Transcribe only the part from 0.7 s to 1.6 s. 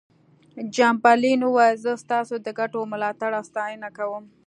چمبرلاین